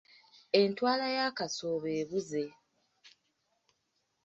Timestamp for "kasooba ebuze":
1.37-2.43